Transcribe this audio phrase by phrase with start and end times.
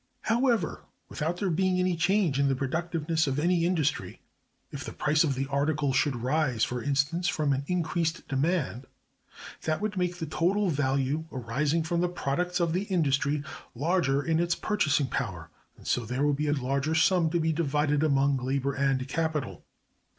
[0.21, 4.19] However, without there being any change in the productiveness of any industry,
[4.71, 8.87] if the price of the article should rise, for instance, from an increased demand,
[9.61, 13.43] that would make the total value arising from the products of the industry
[13.75, 17.53] larger in its purchasing power, and so there would be a larger sum to be
[17.53, 19.63] divided among labor and capital.